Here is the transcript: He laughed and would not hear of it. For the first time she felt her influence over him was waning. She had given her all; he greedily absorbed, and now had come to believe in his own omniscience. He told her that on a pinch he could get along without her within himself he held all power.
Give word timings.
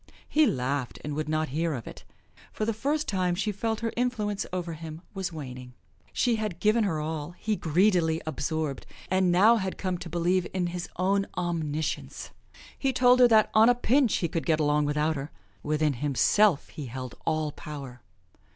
He 0.27 0.47
laughed 0.47 0.97
and 1.03 1.13
would 1.13 1.29
not 1.29 1.49
hear 1.49 1.75
of 1.75 1.85
it. 1.85 2.05
For 2.51 2.65
the 2.65 2.73
first 2.73 3.07
time 3.07 3.35
she 3.35 3.51
felt 3.51 3.81
her 3.81 3.93
influence 3.95 4.47
over 4.51 4.73
him 4.73 5.03
was 5.13 5.31
waning. 5.31 5.75
She 6.11 6.37
had 6.37 6.59
given 6.59 6.85
her 6.85 6.99
all; 6.99 7.35
he 7.37 7.55
greedily 7.55 8.19
absorbed, 8.25 8.87
and 9.11 9.31
now 9.31 9.57
had 9.57 9.77
come 9.77 9.99
to 9.99 10.09
believe 10.09 10.47
in 10.55 10.65
his 10.73 10.89
own 10.97 11.27
omniscience. 11.37 12.31
He 12.79 12.91
told 12.91 13.19
her 13.19 13.27
that 13.27 13.51
on 13.53 13.69
a 13.69 13.75
pinch 13.75 14.15
he 14.15 14.27
could 14.27 14.47
get 14.47 14.59
along 14.59 14.85
without 14.85 15.15
her 15.15 15.29
within 15.61 15.93
himself 15.93 16.69
he 16.69 16.87
held 16.87 17.13
all 17.27 17.51
power. 17.51 18.01